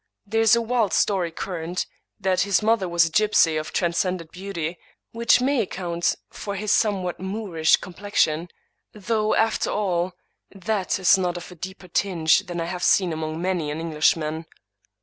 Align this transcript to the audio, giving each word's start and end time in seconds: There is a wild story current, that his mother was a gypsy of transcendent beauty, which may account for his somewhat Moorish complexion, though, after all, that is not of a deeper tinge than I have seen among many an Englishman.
There 0.25 0.41
is 0.41 0.55
a 0.55 0.63
wild 0.63 0.93
story 0.93 1.29
current, 1.29 1.85
that 2.19 2.41
his 2.41 2.63
mother 2.63 2.89
was 2.89 3.05
a 3.05 3.11
gypsy 3.11 3.59
of 3.59 3.71
transcendent 3.71 4.31
beauty, 4.31 4.79
which 5.11 5.41
may 5.41 5.61
account 5.61 6.15
for 6.31 6.55
his 6.55 6.71
somewhat 6.71 7.19
Moorish 7.19 7.75
complexion, 7.77 8.49
though, 8.93 9.35
after 9.35 9.69
all, 9.69 10.13
that 10.49 10.97
is 10.97 11.19
not 11.19 11.37
of 11.37 11.51
a 11.51 11.55
deeper 11.55 11.87
tinge 11.87 12.47
than 12.47 12.59
I 12.59 12.65
have 12.65 12.81
seen 12.81 13.13
among 13.13 13.39
many 13.39 13.69
an 13.69 13.79
Englishman. 13.79 14.47